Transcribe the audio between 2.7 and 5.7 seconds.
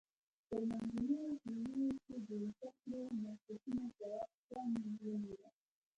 کړو مرکزونو پراختیا ومونده.